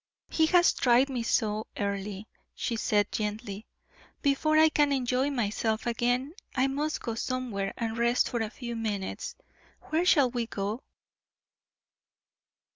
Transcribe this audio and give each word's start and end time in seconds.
"He 0.29 0.47
has 0.47 0.73
tried 0.73 1.09
me 1.09 1.21
so, 1.21 1.67
Earle," 1.77 2.23
she 2.55 2.75
said, 2.75 3.11
gently. 3.11 3.67
"Before 4.23 4.57
I 4.57 4.69
can 4.69 4.91
enjoy 4.91 5.29
myself 5.29 5.85
again, 5.85 6.33
I 6.55 6.65
must 6.65 6.99
go 7.03 7.13
somewhere 7.13 7.75
and 7.77 7.95
rest 7.95 8.27
for 8.27 8.41
a 8.41 8.49
few 8.49 8.75
minutes. 8.75 9.35
Where 9.91 10.03
shall 10.03 10.31
we 10.31 10.47
go?" 10.47 10.81